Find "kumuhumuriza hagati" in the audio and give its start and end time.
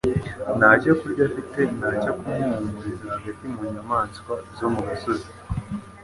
2.17-3.43